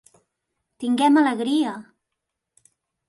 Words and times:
Tinguem 0.83 1.19
alegria! 1.23 1.75